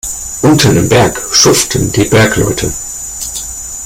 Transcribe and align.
Unten 0.41 0.77
im 0.77 0.89
Berg 0.89 1.21
schuften 1.31 1.91
die 1.91 2.05
Bergleute. 2.05 2.73